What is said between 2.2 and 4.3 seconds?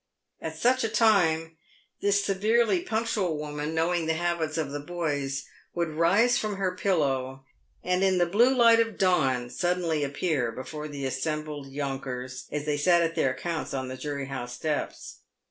severely punctual woman, knowing the